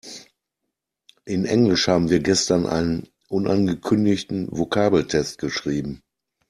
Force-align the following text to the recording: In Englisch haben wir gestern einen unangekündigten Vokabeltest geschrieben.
In 1.25 1.45
Englisch 1.45 1.87
haben 1.87 2.09
wir 2.09 2.21
gestern 2.21 2.65
einen 2.65 3.07
unangekündigten 3.29 4.47
Vokabeltest 4.49 5.37
geschrieben. 5.37 6.01